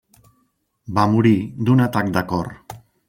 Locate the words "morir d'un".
1.15-1.85